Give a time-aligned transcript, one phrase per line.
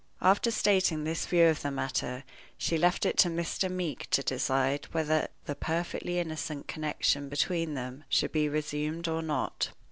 [0.23, 2.23] After stating this view of the matter,
[2.57, 3.69] she left it to Mr.
[3.69, 9.69] Meeke to decide whether the perfectly innocent connection between them should be resumed or not.